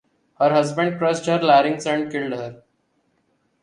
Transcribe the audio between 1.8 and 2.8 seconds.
and killed her.